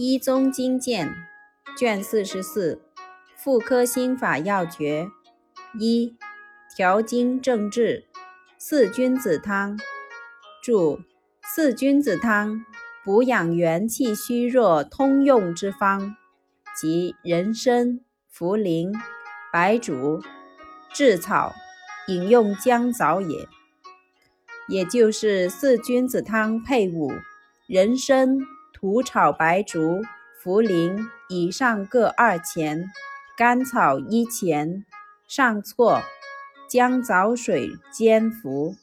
[0.00, 1.12] 一宗经鉴
[1.76, 2.80] 卷四十四
[3.36, 5.10] 妇科心法要诀
[5.76, 6.14] 一
[6.76, 8.04] 调经正治
[8.56, 9.76] 四君子汤
[10.62, 11.00] 注
[11.42, 12.64] 四君子汤
[13.04, 16.14] 补养元气虚弱通用之方，
[16.80, 17.98] 即人参、
[18.32, 18.96] 茯苓、
[19.52, 20.22] 白术、
[20.94, 21.52] 炙草
[22.06, 23.48] 饮用姜枣也。
[24.68, 27.10] 也就是四君子汤配伍
[27.66, 28.38] 人参。
[28.72, 30.02] 土炒白术、
[30.42, 32.88] 茯苓以上各二钱，
[33.36, 34.84] 甘草一钱，
[35.26, 36.00] 上错，
[36.70, 38.76] 姜枣水煎服。